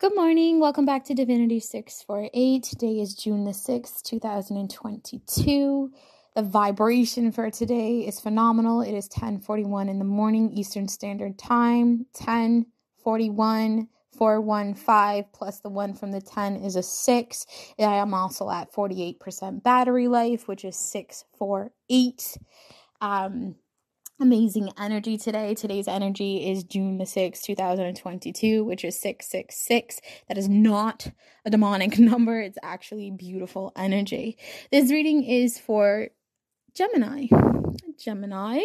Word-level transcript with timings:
Good 0.00 0.16
morning. 0.16 0.60
Welcome 0.60 0.86
back 0.86 1.04
to 1.04 1.14
Divinity 1.14 1.60
648. 1.60 2.62
Today 2.62 3.00
is 3.00 3.14
June 3.14 3.44
the 3.44 3.50
6th, 3.50 4.02
2022. 4.04 5.92
The 6.34 6.42
vibration 6.42 7.30
for 7.30 7.50
today 7.50 8.06
is 8.06 8.18
phenomenal. 8.18 8.80
It 8.80 8.94
is 8.94 9.10
10:41 9.10 9.90
in 9.90 9.98
the 9.98 10.06
morning 10.06 10.52
Eastern 10.52 10.88
Standard 10.88 11.38
Time. 11.38 12.06
10:41 12.14 13.88
415 14.16 15.26
plus 15.34 15.60
the 15.60 15.68
one 15.68 15.92
from 15.92 16.12
the 16.12 16.22
10 16.22 16.56
is 16.56 16.76
a 16.76 16.82
6. 16.82 17.46
I 17.78 17.96
am 17.96 18.14
also 18.14 18.48
at 18.48 18.72
48% 18.72 19.62
battery 19.62 20.08
life, 20.08 20.48
which 20.48 20.64
is 20.64 20.78
648. 20.78 22.38
Um 23.02 23.56
amazing 24.20 24.70
energy 24.78 25.16
today. 25.16 25.54
Today's 25.54 25.88
energy 25.88 26.50
is 26.50 26.62
June 26.62 26.98
the 26.98 27.04
6th, 27.04 27.42
2022, 27.42 28.62
which 28.62 28.84
is 28.84 29.00
666. 29.00 30.00
That 30.28 30.36
is 30.36 30.48
not 30.48 31.10
a 31.46 31.50
demonic 31.50 31.98
number, 31.98 32.40
it's 32.40 32.58
actually 32.62 33.10
beautiful 33.10 33.72
energy. 33.76 34.36
This 34.70 34.90
reading 34.90 35.24
is 35.24 35.58
for 35.58 36.08
Gemini. 36.74 37.28
Gemini 37.98 38.60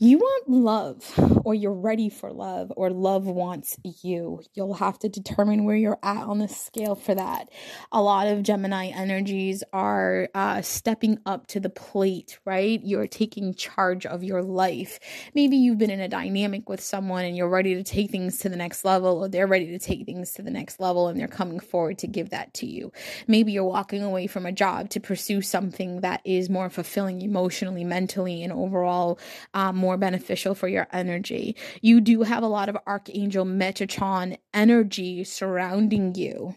you 0.00 0.18
want 0.18 0.48
love 0.48 1.42
or 1.44 1.54
you're 1.54 1.72
ready 1.72 2.08
for 2.08 2.30
love 2.30 2.72
or 2.76 2.88
love 2.88 3.26
wants 3.26 3.76
you. 4.02 4.40
You'll 4.54 4.74
have 4.74 4.96
to 5.00 5.08
determine 5.08 5.64
where 5.64 5.74
you're 5.74 5.98
at 6.04 6.22
on 6.22 6.38
the 6.38 6.46
scale 6.46 6.94
for 6.94 7.16
that. 7.16 7.48
A 7.90 8.00
lot 8.00 8.28
of 8.28 8.44
Gemini 8.44 8.86
energies 8.88 9.64
are 9.72 10.28
uh, 10.36 10.62
stepping 10.62 11.18
up 11.26 11.48
to 11.48 11.58
the 11.58 11.68
plate, 11.68 12.38
right? 12.44 12.80
You're 12.84 13.08
taking 13.08 13.54
charge 13.54 14.06
of 14.06 14.22
your 14.22 14.40
life. 14.40 15.00
Maybe 15.34 15.56
you've 15.56 15.78
been 15.78 15.90
in 15.90 16.00
a 16.00 16.08
dynamic 16.08 16.68
with 16.68 16.80
someone 16.80 17.24
and 17.24 17.36
you're 17.36 17.48
ready 17.48 17.74
to 17.74 17.82
take 17.82 18.12
things 18.12 18.38
to 18.38 18.48
the 18.48 18.56
next 18.56 18.84
level 18.84 19.24
or 19.24 19.28
they're 19.28 19.48
ready 19.48 19.66
to 19.66 19.80
take 19.80 20.06
things 20.06 20.30
to 20.34 20.42
the 20.42 20.50
next 20.52 20.78
level 20.78 21.08
and 21.08 21.18
they're 21.18 21.26
coming 21.26 21.58
forward 21.58 21.98
to 21.98 22.06
give 22.06 22.30
that 22.30 22.54
to 22.54 22.66
you. 22.66 22.92
Maybe 23.26 23.50
you're 23.50 23.64
walking 23.64 24.04
away 24.04 24.28
from 24.28 24.46
a 24.46 24.52
job 24.52 24.90
to 24.90 25.00
pursue 25.00 25.42
something 25.42 26.02
that 26.02 26.20
is 26.24 26.48
more 26.48 26.70
fulfilling 26.70 27.20
emotionally, 27.22 27.82
mentally, 27.82 28.44
and 28.44 28.52
overall 28.52 29.18
um, 29.54 29.87
more 29.87 29.87
beneficial 29.96 30.54
for 30.54 30.68
your 30.68 30.86
energy. 30.92 31.56
You 31.80 32.00
do 32.00 32.22
have 32.22 32.42
a 32.42 32.48
lot 32.48 32.68
of 32.68 32.76
Archangel 32.86 33.44
Metatron 33.44 34.38
energy 34.52 35.24
surrounding 35.24 36.14
you 36.14 36.56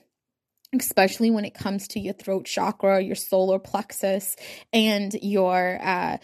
especially 0.73 1.29
when 1.29 1.45
it 1.45 1.53
comes 1.53 1.87
to 1.89 1.99
your 1.99 2.13
throat 2.13 2.45
chakra, 2.45 3.01
your 3.01 3.15
solar 3.15 3.59
plexus, 3.59 4.35
and 4.71 5.13
your 5.21 5.77
uh, 5.81 6.17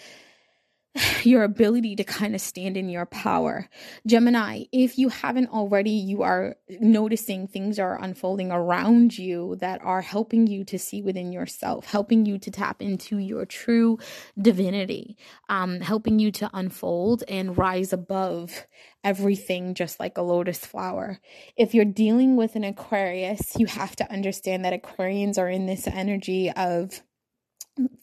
your 1.24 1.44
ability 1.44 1.96
to 1.96 2.04
kind 2.04 2.36
of 2.36 2.42
stand 2.42 2.78
in 2.78 2.90
your 2.90 3.06
power. 3.06 3.70
Gemini, 4.06 4.64
if 4.72 4.98
you 4.98 5.10
haven't 5.10 5.50
already, 5.50 5.92
you 5.92 6.24
are 6.24 6.56
noticing 6.80 7.48
things 7.48 7.80
are 7.80 8.02
unfolding 8.02 8.52
around 8.52 9.18
you 9.18 9.56
that 9.60 9.82
are 9.84 10.02
helping 10.02 10.48
you 10.48 10.64
to 10.66 10.80
see 10.80 11.02
within 11.02 11.32
yourself, 11.32 11.86
helping 11.86 12.26
you 12.26 12.38
to 12.40 12.52
tap 12.52 12.82
into 12.82 13.18
your 13.18 13.46
true 13.46 13.98
divinity, 14.40 15.18
um, 15.50 15.82
helping 15.82 16.20
you 16.20 16.32
to 16.32 16.50
unfold 16.54 17.24
and 17.28 17.58
rise 17.58 17.94
above 17.94 18.66
everything 19.04 19.74
just 19.74 20.00
like 20.00 20.18
a 20.18 20.22
lotus 20.22 20.60
flower. 20.60 21.20
If 21.56 21.74
you're 21.74 21.86
dealing 21.86 22.36
with 22.36 22.56
an 22.56 22.64
Aquarius, 22.64 23.56
you 23.58 23.66
have 23.68 23.96
to 23.98 24.12
understand 24.12 24.66
that 24.66 24.82
Aquarians 24.82 25.38
are 25.38 25.50
in 25.50 25.66
this 25.66 25.88
energy 25.88 26.52
of 26.52 27.02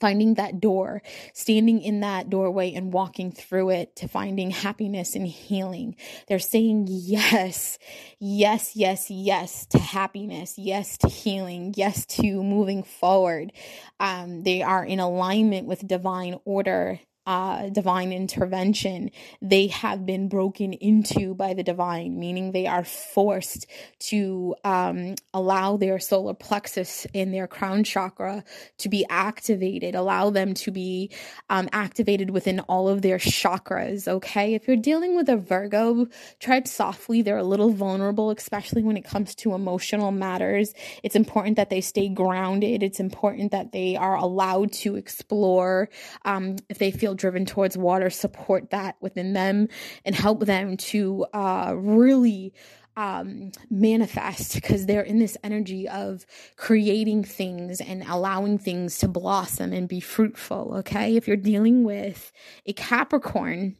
finding 0.00 0.34
that 0.34 0.60
door, 0.60 1.02
standing 1.32 1.80
in 1.80 2.00
that 2.00 2.30
doorway 2.30 2.72
and 2.72 2.92
walking 2.92 3.32
through 3.32 3.70
it 3.70 3.96
to 3.96 4.08
finding 4.08 4.50
happiness 4.50 5.14
and 5.14 5.26
healing. 5.26 5.96
They're 6.28 6.38
saying 6.38 6.86
yes, 6.88 7.78
yes, 8.18 8.76
yes, 8.76 9.10
yes 9.10 9.66
to 9.66 9.78
happiness, 9.78 10.54
yes 10.58 10.98
to 10.98 11.08
healing, 11.08 11.74
yes 11.76 12.06
to 12.06 12.42
moving 12.42 12.82
forward. 12.82 13.52
Um, 14.00 14.42
they 14.42 14.62
are 14.62 14.84
in 14.84 15.00
alignment 15.00 15.66
with 15.66 15.86
divine 15.86 16.38
order 16.44 17.00
uh, 17.26 17.68
divine 17.68 18.12
intervention, 18.12 19.10
they 19.40 19.68
have 19.68 20.04
been 20.04 20.28
broken 20.28 20.72
into 20.72 21.34
by 21.34 21.54
the 21.54 21.62
divine, 21.62 22.18
meaning 22.18 22.52
they 22.52 22.66
are 22.66 22.84
forced 22.84 23.66
to 23.98 24.54
um, 24.64 25.14
allow 25.32 25.76
their 25.76 25.98
solar 25.98 26.34
plexus 26.34 27.06
and 27.14 27.32
their 27.32 27.46
crown 27.46 27.84
chakra 27.84 28.44
to 28.78 28.88
be 28.88 29.06
activated, 29.08 29.94
allow 29.94 30.30
them 30.30 30.54
to 30.54 30.70
be 30.70 31.10
um, 31.48 31.68
activated 31.72 32.30
within 32.30 32.60
all 32.60 32.88
of 32.88 33.02
their 33.02 33.18
chakras. 33.18 34.06
Okay. 34.06 34.54
If 34.54 34.66
you're 34.68 34.76
dealing 34.76 35.16
with 35.16 35.28
a 35.28 35.36
Virgo, 35.36 36.08
tread 36.40 36.68
softly. 36.68 37.22
They're 37.22 37.38
a 37.38 37.44
little 37.44 37.70
vulnerable, 37.70 38.30
especially 38.30 38.82
when 38.82 38.96
it 38.96 39.04
comes 39.04 39.34
to 39.36 39.54
emotional 39.54 40.10
matters. 40.10 40.74
It's 41.02 41.16
important 41.16 41.56
that 41.56 41.70
they 41.70 41.80
stay 41.80 42.08
grounded. 42.08 42.82
It's 42.82 43.00
important 43.00 43.52
that 43.52 43.72
they 43.72 43.96
are 43.96 44.16
allowed 44.16 44.72
to 44.72 44.96
explore 44.96 45.88
um, 46.24 46.56
if 46.68 46.78
they 46.78 46.90
feel 46.90 47.13
driven 47.14 47.44
towards 47.44 47.76
water 47.76 48.10
support 48.10 48.70
that 48.70 48.96
within 49.00 49.32
them 49.32 49.68
and 50.04 50.14
help 50.14 50.40
them 50.40 50.76
to 50.76 51.24
uh, 51.32 51.74
really 51.76 52.52
um, 52.96 53.50
manifest 53.70 54.54
because 54.54 54.86
they're 54.86 55.02
in 55.02 55.18
this 55.18 55.36
energy 55.42 55.88
of 55.88 56.24
creating 56.56 57.24
things 57.24 57.80
and 57.80 58.04
allowing 58.08 58.58
things 58.58 58.98
to 58.98 59.08
blossom 59.08 59.72
and 59.72 59.88
be 59.88 60.00
fruitful. 60.00 60.74
Okay. 60.78 61.16
If 61.16 61.26
you're 61.26 61.36
dealing 61.36 61.84
with 61.84 62.32
a 62.66 62.72
Capricorn, 62.72 63.76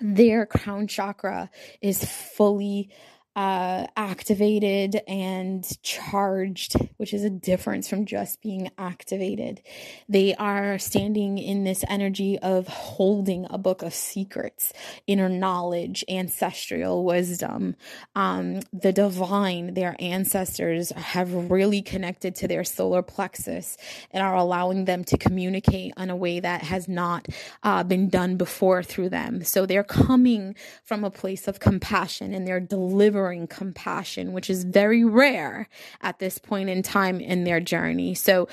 their 0.00 0.46
crown 0.46 0.86
chakra 0.86 1.50
is 1.80 2.04
fully 2.04 2.90
uh, 3.38 3.86
activated 3.96 5.00
and 5.06 5.64
charged, 5.84 6.74
which 6.96 7.14
is 7.14 7.22
a 7.22 7.30
difference 7.30 7.88
from 7.88 8.04
just 8.04 8.42
being 8.42 8.68
activated. 8.76 9.62
They 10.08 10.34
are 10.34 10.76
standing 10.80 11.38
in 11.38 11.62
this 11.62 11.84
energy 11.88 12.40
of 12.40 12.66
holding 12.66 13.46
a 13.48 13.56
book 13.56 13.82
of 13.82 13.94
secrets, 13.94 14.72
inner 15.06 15.28
knowledge, 15.28 16.04
ancestral 16.08 17.04
wisdom. 17.04 17.76
Um, 18.16 18.58
the 18.72 18.92
divine, 18.92 19.74
their 19.74 19.94
ancestors 20.00 20.90
have 20.90 21.32
really 21.32 21.80
connected 21.80 22.34
to 22.36 22.48
their 22.48 22.64
solar 22.64 23.02
plexus 23.02 23.76
and 24.10 24.20
are 24.20 24.34
allowing 24.34 24.84
them 24.84 25.04
to 25.04 25.16
communicate 25.16 25.92
in 25.96 26.10
a 26.10 26.16
way 26.16 26.40
that 26.40 26.62
has 26.62 26.88
not 26.88 27.28
uh, 27.62 27.84
been 27.84 28.08
done 28.08 28.36
before 28.36 28.82
through 28.82 29.10
them. 29.10 29.44
So 29.44 29.64
they're 29.64 29.84
coming 29.84 30.56
from 30.82 31.04
a 31.04 31.10
place 31.10 31.46
of 31.46 31.60
compassion 31.60 32.34
and 32.34 32.44
they're 32.44 32.58
delivering 32.58 33.27
compassion, 33.46 34.32
which 34.32 34.48
is 34.50 34.64
very 34.64 35.04
rare 35.04 35.68
at 36.00 36.18
this 36.18 36.38
point 36.38 36.68
in 36.68 36.82
time 36.82 37.20
in 37.20 37.44
their 37.44 37.60
journey. 37.60 38.14
So 38.14 38.48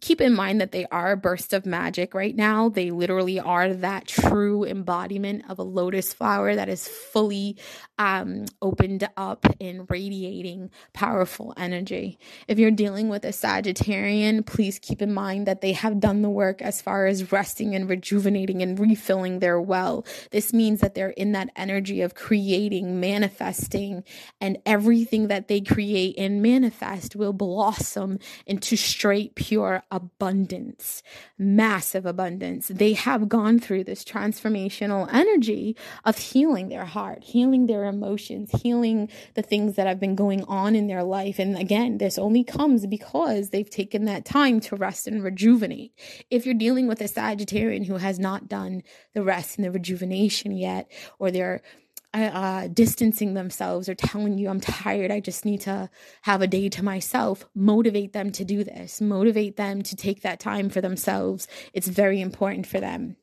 keep 0.00 0.20
in 0.20 0.34
mind 0.34 0.60
that 0.60 0.72
they 0.72 0.84
are 0.86 1.12
a 1.12 1.16
burst 1.16 1.52
of 1.52 1.64
magic 1.64 2.12
right 2.12 2.34
now. 2.34 2.68
They 2.68 2.90
literally 2.90 3.38
are 3.38 3.72
that 3.74 4.08
true 4.08 4.64
embodiment 4.64 5.44
of 5.48 5.60
a 5.60 5.62
lotus 5.62 6.12
flower 6.12 6.56
that 6.56 6.68
is 6.68 6.88
fully 6.88 7.56
um, 7.96 8.46
opened 8.60 9.08
up 9.16 9.46
and 9.60 9.88
radiating 9.88 10.70
powerful 10.92 11.54
energy. 11.56 12.18
If 12.48 12.58
you're 12.58 12.72
dealing 12.72 13.08
with 13.08 13.24
a 13.24 13.28
Sagittarian, 13.28 14.44
please 14.44 14.80
keep 14.80 15.00
in 15.02 15.14
mind 15.14 15.46
that 15.46 15.60
they 15.60 15.72
have 15.72 16.00
done 16.00 16.22
the 16.22 16.30
work 16.30 16.60
as 16.62 16.82
far 16.82 17.06
as 17.06 17.30
resting 17.30 17.74
and 17.76 17.88
rejuvenating 17.88 18.62
and 18.62 18.78
refilling 18.78 19.38
their 19.38 19.60
well. 19.60 20.04
This 20.32 20.52
means 20.52 20.80
that 20.80 20.96
they're 20.96 21.10
in 21.10 21.30
that 21.32 21.50
energy 21.54 22.00
of 22.00 22.16
creating, 22.16 22.98
manifesting, 22.98 24.02
and 24.40 24.58
everything 24.66 25.28
that 25.28 25.46
they 25.46 25.60
create 25.60 26.18
and 26.18 26.42
manifest 26.42 27.14
will 27.14 27.32
blossom 27.32 28.18
into 28.46 28.76
straight, 28.76 29.36
pure 29.36 29.59
abundance, 29.90 31.02
massive 31.38 32.06
abundance. 32.06 32.68
They 32.68 32.94
have 32.94 33.28
gone 33.28 33.58
through 33.58 33.84
this 33.84 34.04
transformational 34.04 35.08
energy 35.12 35.76
of 36.04 36.18
healing 36.18 36.68
their 36.68 36.84
heart, 36.84 37.24
healing 37.24 37.66
their 37.66 37.84
emotions, 37.84 38.50
healing 38.62 39.08
the 39.34 39.42
things 39.42 39.76
that 39.76 39.86
have 39.86 40.00
been 40.00 40.14
going 40.14 40.44
on 40.44 40.74
in 40.74 40.86
their 40.86 41.04
life. 41.04 41.38
And 41.38 41.56
again, 41.56 41.98
this 41.98 42.18
only 42.18 42.44
comes 42.44 42.86
because 42.86 43.50
they've 43.50 43.70
taken 43.70 44.04
that 44.04 44.24
time 44.24 44.60
to 44.60 44.76
rest 44.76 45.06
and 45.06 45.22
rejuvenate. 45.22 45.92
If 46.30 46.46
you're 46.46 46.54
dealing 46.54 46.86
with 46.86 47.00
a 47.00 47.04
Sagittarian 47.04 47.86
who 47.86 47.96
has 47.96 48.18
not 48.18 48.48
done 48.48 48.82
the 49.14 49.22
rest 49.22 49.56
and 49.56 49.64
the 49.64 49.70
rejuvenation 49.70 50.52
yet, 50.52 50.90
or 51.18 51.30
they're 51.30 51.62
uh, 52.12 52.68
distancing 52.68 53.34
themselves 53.34 53.88
or 53.88 53.94
telling 53.94 54.38
you, 54.38 54.48
I'm 54.48 54.60
tired, 54.60 55.10
I 55.10 55.20
just 55.20 55.44
need 55.44 55.60
to 55.62 55.90
have 56.22 56.42
a 56.42 56.46
day 56.46 56.68
to 56.70 56.84
myself, 56.84 57.44
motivate 57.54 58.12
them 58.12 58.32
to 58.32 58.44
do 58.44 58.64
this, 58.64 59.00
motivate 59.00 59.56
them 59.56 59.82
to 59.82 59.96
take 59.96 60.22
that 60.22 60.40
time 60.40 60.70
for 60.70 60.80
themselves. 60.80 61.46
It's 61.72 61.88
very 61.88 62.20
important 62.20 62.66
for 62.66 62.80
them. 62.80 63.16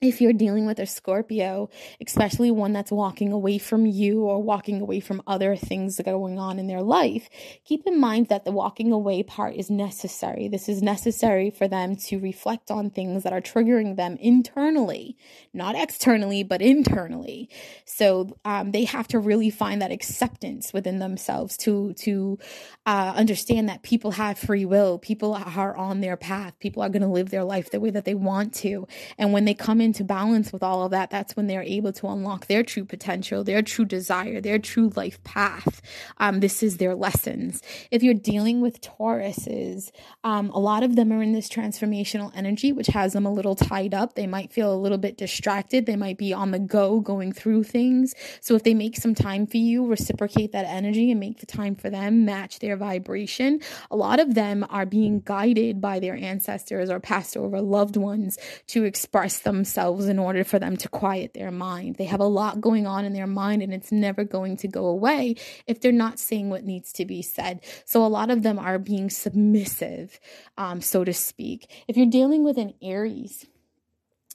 If 0.00 0.18
you're 0.18 0.32
dealing 0.32 0.64
with 0.64 0.78
a 0.78 0.86
Scorpio, 0.86 1.68
especially 2.00 2.50
one 2.50 2.72
that's 2.72 2.90
walking 2.90 3.32
away 3.32 3.58
from 3.58 3.84
you 3.84 4.22
or 4.22 4.42
walking 4.42 4.80
away 4.80 4.98
from 4.98 5.22
other 5.26 5.54
things 5.56 5.98
that 5.98 6.08
are 6.08 6.12
going 6.12 6.38
on 6.38 6.58
in 6.58 6.68
their 6.68 6.80
life, 6.80 7.28
keep 7.66 7.86
in 7.86 8.00
mind 8.00 8.28
that 8.28 8.46
the 8.46 8.50
walking 8.50 8.92
away 8.92 9.22
part 9.22 9.54
is 9.56 9.68
necessary. 9.68 10.48
This 10.48 10.70
is 10.70 10.82
necessary 10.82 11.50
for 11.50 11.68
them 11.68 11.96
to 11.96 12.18
reflect 12.18 12.70
on 12.70 12.88
things 12.88 13.24
that 13.24 13.34
are 13.34 13.42
triggering 13.42 13.96
them 13.96 14.16
internally, 14.20 15.18
not 15.52 15.74
externally, 15.74 16.44
but 16.44 16.62
internally. 16.62 17.50
So 17.84 18.38
um, 18.46 18.70
they 18.70 18.84
have 18.84 19.06
to 19.08 19.18
really 19.18 19.50
find 19.50 19.82
that 19.82 19.92
acceptance 19.92 20.72
within 20.72 20.98
themselves 20.98 21.58
to 21.58 21.92
to 21.94 22.38
uh, 22.86 23.12
understand 23.14 23.68
that 23.68 23.82
people 23.82 24.12
have 24.12 24.38
free 24.38 24.64
will, 24.64 24.98
people 24.98 25.34
are 25.34 25.76
on 25.76 26.00
their 26.00 26.16
path, 26.16 26.58
people 26.58 26.82
are 26.82 26.88
going 26.88 27.02
to 27.02 27.08
live 27.08 27.28
their 27.28 27.44
life 27.44 27.70
the 27.70 27.80
way 27.80 27.90
that 27.90 28.06
they 28.06 28.14
want 28.14 28.54
to, 28.54 28.88
and 29.18 29.34
when 29.34 29.44
they 29.44 29.52
come 29.52 29.78
in 29.82 29.89
into 29.90 30.04
balance 30.04 30.52
with 30.52 30.62
all 30.62 30.84
of 30.84 30.92
that, 30.92 31.10
that's 31.10 31.34
when 31.34 31.48
they're 31.48 31.64
able 31.64 31.92
to 31.92 32.06
unlock 32.06 32.46
their 32.46 32.62
true 32.62 32.84
potential, 32.84 33.42
their 33.42 33.60
true 33.60 33.84
desire, 33.84 34.40
their 34.40 34.60
true 34.60 34.92
life 34.94 35.20
path. 35.24 35.82
Um, 36.18 36.38
this 36.38 36.62
is 36.62 36.76
their 36.76 36.94
lessons. 36.94 37.60
If 37.90 38.04
you're 38.04 38.14
dealing 38.14 38.60
with 38.60 38.80
Tauruses, 38.80 39.90
um, 40.22 40.50
a 40.50 40.60
lot 40.60 40.84
of 40.84 40.94
them 40.94 41.12
are 41.12 41.20
in 41.20 41.32
this 41.32 41.48
transformational 41.48 42.30
energy, 42.36 42.70
which 42.70 42.86
has 42.86 43.14
them 43.14 43.26
a 43.26 43.32
little 43.32 43.56
tied 43.56 43.92
up. 43.92 44.14
They 44.14 44.28
might 44.28 44.52
feel 44.52 44.72
a 44.72 44.78
little 44.78 44.96
bit 44.96 45.16
distracted. 45.16 45.86
They 45.86 45.96
might 45.96 46.18
be 46.18 46.32
on 46.32 46.52
the 46.52 46.60
go 46.60 47.00
going 47.00 47.32
through 47.32 47.64
things. 47.64 48.14
So 48.40 48.54
if 48.54 48.62
they 48.62 48.74
make 48.74 48.96
some 48.96 49.16
time 49.16 49.48
for 49.48 49.56
you, 49.56 49.88
reciprocate 49.88 50.52
that 50.52 50.66
energy 50.66 51.10
and 51.10 51.18
make 51.18 51.40
the 51.40 51.46
time 51.46 51.74
for 51.74 51.90
them, 51.90 52.24
match 52.24 52.60
their 52.60 52.76
vibration. 52.76 53.58
A 53.90 53.96
lot 53.96 54.20
of 54.20 54.36
them 54.36 54.64
are 54.70 54.86
being 54.86 55.18
guided 55.18 55.80
by 55.80 55.98
their 55.98 56.14
ancestors 56.14 56.90
or 56.90 57.00
passed 57.00 57.36
over 57.36 57.60
loved 57.60 57.96
ones 57.96 58.38
to 58.68 58.84
express 58.84 59.40
themselves 59.40 59.79
themselves 59.80 60.08
in 60.08 60.18
order 60.18 60.44
for 60.44 60.58
them 60.58 60.76
to 60.76 60.88
quiet 60.88 61.32
their 61.34 61.50
mind. 61.50 61.96
They 61.96 62.04
have 62.04 62.20
a 62.20 62.24
lot 62.24 62.60
going 62.60 62.86
on 62.86 63.04
in 63.04 63.12
their 63.12 63.26
mind 63.26 63.62
and 63.62 63.72
it's 63.72 63.90
never 63.90 64.24
going 64.24 64.56
to 64.58 64.68
go 64.68 64.86
away 64.86 65.36
if 65.66 65.80
they're 65.80 65.92
not 65.92 66.18
saying 66.18 66.50
what 66.50 66.64
needs 66.64 66.92
to 66.94 67.06
be 67.06 67.22
said. 67.22 67.60
So 67.84 68.04
a 68.04 68.08
lot 68.08 68.30
of 68.30 68.42
them 68.42 68.58
are 68.58 68.78
being 68.78 69.10
submissive, 69.10 70.20
um, 70.58 70.80
so 70.80 71.04
to 71.04 71.12
speak. 71.12 71.70
If 71.88 71.96
you're 71.96 72.06
dealing 72.06 72.44
with 72.44 72.58
an 72.58 72.74
Aries, 72.82 73.46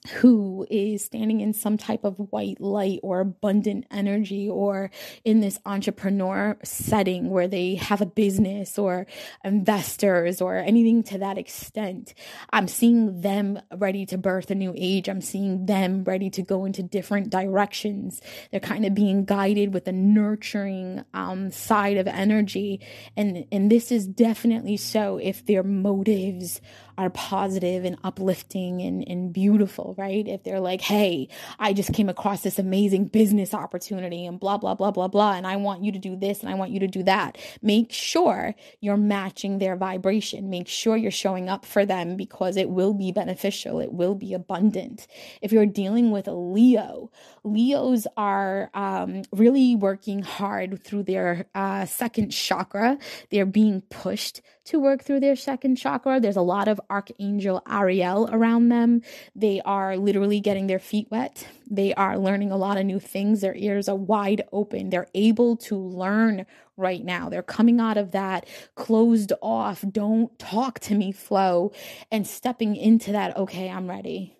who 0.07 0.66
is 0.69 1.04
standing 1.04 1.42
in 1.42 1.54
some 1.54 1.78
type 1.78 2.04
of 2.04 2.18
white 2.31 2.62
light 2.62 3.00
or 3.04 3.19
abundant 3.19 3.86
energy 3.92 4.50
or 4.50 4.92
in 5.24 5.40
this 5.42 5.60
entrepreneur 5.66 6.57
setting 6.63 7.30
where 7.30 7.48
they 7.48 7.75
have 7.75 8.02
a 8.02 8.06
business 8.06 8.78
or 8.78 9.07
investors 9.44 10.42
or 10.42 10.57
anything 10.57 11.04
to 11.04 11.18
that 11.18 11.38
extent. 11.38 12.13
I'm 12.52 12.68
seeing 12.68 13.22
them 13.22 13.60
ready 13.75 14.06
to 14.07 14.18
birth 14.18 14.52
a 14.52 14.56
new 14.56 14.74
age. 14.75 15.10
I'm 15.10 15.22
seeing 15.22 15.66
them 15.66 16.04
ready 16.04 16.30
to 16.31 16.42
go 16.42 16.66
into 16.66 16.84
different 16.84 17.30
directions. 17.30 18.22
They're 18.52 18.60
kind 18.60 18.86
of 18.86 18.94
being 18.94 19.25
guided 19.25 19.74
with 19.74 19.88
a 19.88 19.92
nurturing 19.92 21.04
um, 21.13 21.52
side 21.52 21.98
of 21.98 22.07
energy. 22.07 22.81
And, 23.18 23.46
and 23.52 23.72
this 23.72 23.92
is 23.92 24.06
definitely 24.06 24.78
so 24.78 25.18
if 25.18 25.46
their 25.46 25.63
motives 25.63 26.62
are 26.98 27.10
positive 27.10 27.84
and 27.84 27.98
uplifting 28.04 28.81
and, 28.81 29.06
and 29.07 29.34
beautiful, 29.34 29.94
right? 29.97 30.27
If 30.27 30.44
they're 30.44 30.59
like, 30.59 30.81
hey, 30.81 31.30
I 31.59 31.74
just 31.74 31.94
came 31.94 32.09
across 32.09 32.42
this 32.42 32.59
amazing 32.59 33.06
business 33.06 33.53
opportunity 33.53 34.25
and 34.25 34.39
blah, 34.39 34.57
blah, 34.57 34.75
blah, 34.75 34.92
blah, 34.92 35.07
blah, 35.07 35.33
and 35.33 35.47
I 35.47 35.56
want 35.56 35.83
you 35.83 35.92
to 35.92 36.00
do 36.00 36.15
this 36.15 36.42
and 36.42 36.50
I 36.50 36.56
want 36.56 36.71
you 36.71 36.80
to 36.81 36.88
do 36.88 37.03
that. 37.03 37.38
Make 37.62 37.92
sure 37.92 38.56
you're 38.81 38.97
matching 38.97 39.59
their 39.59 39.75
vibration. 39.75 40.50
Make 40.50 40.68
sure 40.68 40.97
you're 40.97 41.12
showing 41.12 41.50
up 41.50 41.65
for 41.65 41.86
them 41.86 42.15
because 42.15 42.57
it 42.57 42.69
will 42.69 42.94
be 42.94 43.12
beneficial, 43.12 43.80
it 43.80 43.94
will 43.94 44.15
be 44.15 44.33
abundant. 44.33 45.07
If 45.42 45.51
you're 45.51 45.65
dealing 45.65 46.12
with 46.12 46.27
a 46.27 46.33
Leo, 46.33 47.12
Leos 47.44 48.07
are 48.18 48.69
um, 48.74 49.24
really 49.31 49.75
working 49.75 50.21
hard 50.21 50.83
through 50.83 51.03
their 51.03 51.45
uh, 51.53 51.86
second 51.86 52.30
chakra. 52.30 52.97
They're 53.30 53.45
being 53.45 53.81
pushed 53.81 54.42
to 54.65 54.80
work 54.80 55.03
through 55.03 55.19
their 55.19 55.36
second 55.36 55.75
chakra. 55.75 56.19
There's 56.19 56.36
a 56.36 56.42
lot 56.42 56.68
of 56.68 56.81
Archangel 56.89 57.62
Ariel 57.69 58.30
around 58.31 58.69
them. 58.69 59.01
They 59.36 59.62
are 59.62 59.75
literally 59.98 60.39
getting 60.39 60.68
their 60.68 60.80
feet 60.80 61.07
wet. 61.10 61.48
They 61.69 61.94
are 61.94 62.18
learning 62.18 62.51
a 62.51 62.57
lot 62.57 62.77
of 62.77 62.86
new 62.86 63.00
things. 63.00 63.42
Their 63.42 63.56
ears 63.56 63.89
are 63.89 63.95
wide 63.95 64.44
open. 64.51 64.89
They're 64.89 65.07
able 65.13 65.57
to 65.57 65.75
learn 65.75 66.45
right 66.77 67.04
now. 67.04 67.30
They're 67.30 67.44
coming 67.44 67.80
out 67.80 67.98
of 67.98 68.12
that 68.12 68.48
closed 68.75 69.33
off, 69.42 69.83
don't 69.89 70.38
talk 70.38 70.80
to 70.81 70.95
me 70.95 71.12
flow 71.12 71.72
and 72.12 72.27
stepping 72.27 72.75
into 72.75 73.12
that, 73.13 73.36
okay, 73.38 73.69
I'm 73.69 73.89
ready. 73.89 74.36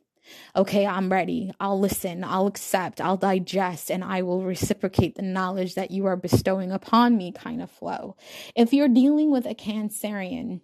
Okay, 0.56 0.88
I'm 0.88 1.12
ready. 1.12 1.52
I'll 1.60 1.80
listen, 1.80 2.24
I'll 2.24 2.48
accept, 2.48 3.00
I'll 3.00 3.18
digest, 3.18 3.92
and 3.92 4.04
I 4.04 4.24
will 4.24 4.42
reciprocate 4.42 5.16
the 5.16 5.22
knowledge 5.22 5.76
that 5.76 5.92
you 5.92 6.08
are 6.08 6.18
bestowing 6.18 6.72
upon 6.72 7.16
me 7.16 7.32
kind 7.32 7.62
of 7.62 7.70
flow. 7.70 8.16
If 8.56 8.74
you're 8.74 8.90
dealing 8.90 9.32
with 9.32 9.46
a 9.46 9.54
Cancerian, 9.54 10.62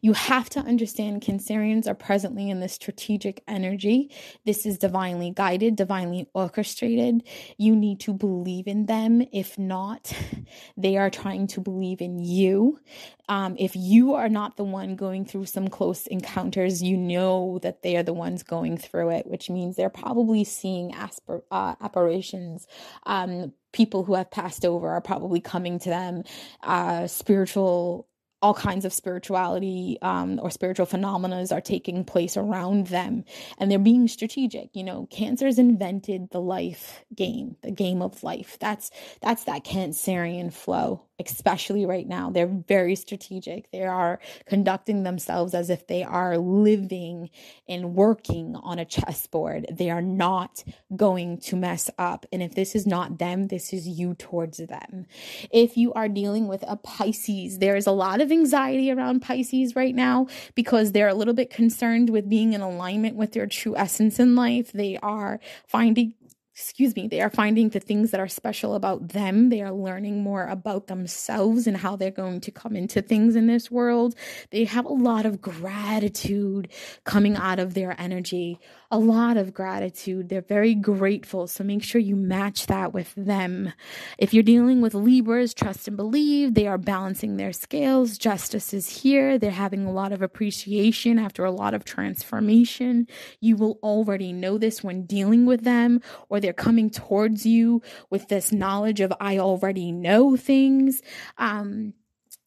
you 0.00 0.12
have 0.12 0.48
to 0.50 0.60
understand 0.60 1.22
Cancerians 1.22 1.86
are 1.86 1.94
presently 1.94 2.50
in 2.50 2.60
this 2.60 2.72
strategic 2.72 3.42
energy. 3.46 4.10
This 4.44 4.66
is 4.66 4.78
divinely 4.78 5.30
guided, 5.30 5.76
divinely 5.76 6.28
orchestrated. 6.34 7.22
You 7.56 7.74
need 7.74 8.00
to 8.00 8.12
believe 8.12 8.66
in 8.66 8.86
them. 8.86 9.22
If 9.32 9.58
not, 9.58 10.12
they 10.76 10.96
are 10.96 11.10
trying 11.10 11.46
to 11.48 11.60
believe 11.60 12.00
in 12.00 12.18
you. 12.18 12.80
Um, 13.28 13.56
if 13.58 13.76
you 13.76 14.14
are 14.14 14.28
not 14.28 14.56
the 14.56 14.64
one 14.64 14.96
going 14.96 15.24
through 15.24 15.46
some 15.46 15.68
close 15.68 16.06
encounters, 16.06 16.82
you 16.82 16.96
know 16.96 17.58
that 17.62 17.82
they 17.82 17.96
are 17.96 18.02
the 18.02 18.14
ones 18.14 18.42
going 18.42 18.78
through 18.78 19.10
it, 19.10 19.26
which 19.26 19.50
means 19.50 19.76
they're 19.76 19.90
probably 19.90 20.44
seeing 20.44 20.92
aspir- 20.92 21.42
uh, 21.50 21.74
apparitions. 21.80 22.66
Um, 23.04 23.52
people 23.72 24.04
who 24.04 24.14
have 24.14 24.30
passed 24.30 24.64
over 24.64 24.88
are 24.88 25.00
probably 25.00 25.40
coming 25.40 25.78
to 25.80 25.90
them. 25.90 26.24
Uh, 26.62 27.06
spiritual 27.06 28.08
all 28.40 28.54
kinds 28.54 28.84
of 28.84 28.92
spirituality 28.92 29.98
um, 30.02 30.38
or 30.42 30.50
spiritual 30.50 30.86
phenomena 30.86 31.44
are 31.50 31.60
taking 31.60 32.04
place 32.04 32.36
around 32.36 32.88
them 32.88 33.24
and 33.58 33.70
they're 33.70 33.78
being 33.78 34.08
strategic 34.08 34.74
you 34.74 34.84
know 34.84 35.06
cancer's 35.10 35.58
invented 35.58 36.30
the 36.30 36.40
life 36.40 37.04
game 37.14 37.56
the 37.62 37.70
game 37.70 38.02
of 38.02 38.22
life 38.22 38.56
that's 38.60 38.90
that's 39.20 39.44
that 39.44 39.64
cancerian 39.64 40.52
flow 40.52 41.02
especially 41.20 41.84
right 41.84 42.06
now. 42.06 42.30
They're 42.30 42.46
very 42.46 42.94
strategic. 42.94 43.70
They 43.70 43.82
are 43.82 44.20
conducting 44.46 45.02
themselves 45.02 45.52
as 45.52 45.68
if 45.68 45.86
they 45.86 46.04
are 46.04 46.38
living 46.38 47.30
and 47.68 47.94
working 47.94 48.54
on 48.54 48.78
a 48.78 48.84
chessboard. 48.84 49.66
They 49.70 49.90
are 49.90 50.02
not 50.02 50.62
going 50.94 51.38
to 51.40 51.56
mess 51.56 51.90
up. 51.98 52.24
And 52.32 52.42
if 52.42 52.54
this 52.54 52.74
is 52.76 52.86
not 52.86 53.18
them, 53.18 53.48
this 53.48 53.72
is 53.72 53.88
you 53.88 54.14
towards 54.14 54.58
them. 54.58 55.06
If 55.50 55.76
you 55.76 55.92
are 55.94 56.08
dealing 56.08 56.46
with 56.46 56.64
a 56.66 56.76
Pisces, 56.76 57.58
there 57.58 57.76
is 57.76 57.86
a 57.86 57.92
lot 57.92 58.20
of 58.20 58.27
anxiety 58.32 58.90
around 58.90 59.20
Pisces 59.20 59.74
right 59.76 59.94
now 59.94 60.26
because 60.54 60.92
they're 60.92 61.08
a 61.08 61.14
little 61.14 61.34
bit 61.34 61.50
concerned 61.50 62.10
with 62.10 62.28
being 62.28 62.52
in 62.52 62.60
alignment 62.60 63.16
with 63.16 63.32
their 63.32 63.46
true 63.46 63.76
essence 63.76 64.18
in 64.18 64.34
life. 64.34 64.72
They 64.72 64.98
are 65.02 65.40
finding 65.66 66.14
excuse 66.58 66.96
me, 66.96 67.06
they 67.06 67.20
are 67.20 67.30
finding 67.30 67.68
the 67.68 67.78
things 67.78 68.10
that 68.10 68.18
are 68.18 68.26
special 68.26 68.74
about 68.74 69.10
them. 69.10 69.48
They 69.48 69.62
are 69.62 69.70
learning 69.70 70.24
more 70.24 70.44
about 70.46 70.88
themselves 70.88 71.68
and 71.68 71.76
how 71.76 71.94
they're 71.94 72.10
going 72.10 72.40
to 72.40 72.50
come 72.50 72.74
into 72.74 73.00
things 73.00 73.36
in 73.36 73.46
this 73.46 73.70
world. 73.70 74.16
They 74.50 74.64
have 74.64 74.84
a 74.84 74.92
lot 74.92 75.24
of 75.24 75.40
gratitude 75.40 76.68
coming 77.04 77.36
out 77.36 77.60
of 77.60 77.74
their 77.74 77.94
energy, 78.00 78.58
a 78.90 78.98
lot 78.98 79.36
of 79.36 79.54
gratitude. 79.54 80.28
They're 80.28 80.40
very 80.40 80.74
grateful. 80.74 81.46
So 81.46 81.62
make 81.62 81.84
sure 81.84 82.00
you 82.00 82.16
match 82.16 82.66
that 82.66 82.92
with 82.92 83.14
them. 83.14 83.72
If 84.18 84.34
you're 84.34 84.42
dealing 84.42 84.80
with 84.80 84.94
Libras, 84.94 85.54
trust 85.54 85.86
and 85.86 85.96
believe, 85.96 86.54
they 86.54 86.66
are 86.66 86.78
balancing 86.78 87.36
their 87.36 87.52
scales. 87.52 88.18
Justice 88.18 88.74
is 88.74 89.02
here. 89.02 89.38
They're 89.38 89.52
having 89.52 89.86
a 89.86 89.92
lot 89.92 90.12
of 90.12 90.22
appreciation 90.22 91.20
after 91.20 91.44
a 91.44 91.52
lot 91.52 91.72
of 91.72 91.84
transformation. 91.84 93.06
You 93.40 93.54
will 93.54 93.78
already 93.80 94.32
know 94.32 94.58
this 94.58 94.82
when 94.82 95.06
dealing 95.06 95.46
with 95.46 95.62
them 95.62 96.00
or 96.28 96.40
they're 96.48 96.54
coming 96.54 96.88
towards 96.88 97.44
you 97.44 97.82
with 98.08 98.28
this 98.28 98.52
knowledge 98.52 99.00
of 99.00 99.12
I 99.20 99.36
already 99.36 99.92
know 99.92 100.34
things. 100.34 101.02
Um, 101.36 101.92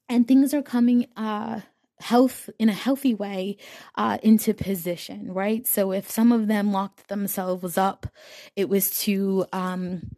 and 0.09 0.27
things 0.27 0.55
are 0.55 0.63
coming 0.63 1.05
uh 1.15 1.61
health 1.99 2.49
in 2.57 2.67
a 2.67 2.73
healthy 2.73 3.13
way 3.13 3.57
uh, 3.93 4.17
into 4.23 4.55
position 4.55 5.31
right 5.31 5.67
so 5.67 5.91
if 5.91 6.09
some 6.09 6.31
of 6.31 6.47
them 6.47 6.71
locked 6.71 7.09
themselves 7.09 7.77
up 7.77 8.07
it 8.55 8.67
was 8.67 8.89
to 9.01 9.45
um, 9.53 10.09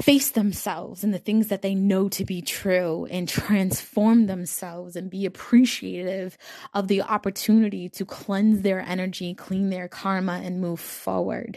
face 0.00 0.30
themselves 0.30 1.02
and 1.02 1.12
the 1.12 1.18
things 1.18 1.48
that 1.48 1.60
they 1.60 1.74
know 1.74 2.08
to 2.08 2.24
be 2.24 2.40
true 2.40 3.08
and 3.10 3.28
transform 3.28 4.26
themselves 4.26 4.94
and 4.94 5.10
be 5.10 5.26
appreciative 5.26 6.38
of 6.72 6.86
the 6.86 7.02
opportunity 7.02 7.88
to 7.88 8.04
cleanse 8.04 8.62
their 8.62 8.80
energy, 8.80 9.34
clean 9.34 9.70
their 9.70 9.88
karma, 9.88 10.40
and 10.44 10.60
move 10.60 10.78
forward. 10.78 11.56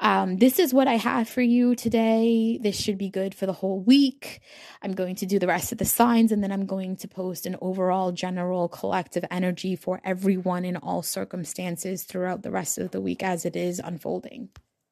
Um, 0.00 0.36
this 0.38 0.58
is 0.58 0.74
what 0.74 0.88
I 0.88 0.96
have 0.96 1.28
for 1.28 1.42
you 1.42 1.76
today. 1.76 2.58
This 2.60 2.76
should 2.76 2.98
be 2.98 3.08
good 3.08 3.36
for 3.36 3.46
the 3.46 3.52
whole 3.52 3.80
week. 3.80 4.40
I'm 4.82 4.92
going 4.92 5.14
to 5.16 5.26
do 5.26 5.38
the 5.38 5.46
rest 5.46 5.70
of 5.70 5.78
the 5.78 5.84
signs 5.84 6.32
and 6.32 6.42
then 6.42 6.50
I'm 6.50 6.66
going 6.66 6.96
to 6.96 7.08
post 7.08 7.46
an 7.46 7.56
overall 7.60 8.10
general 8.10 8.68
collective 8.68 9.24
energy 9.30 9.76
for 9.76 10.00
everyone 10.04 10.64
in 10.64 10.76
all 10.76 11.02
circumstances 11.02 12.02
throughout 12.02 12.42
the 12.42 12.50
rest 12.50 12.78
of 12.78 12.90
the 12.90 13.00
week 13.00 13.22
as 13.22 13.44
it 13.44 13.54
is 13.54 13.78
unfolding. 13.78 14.48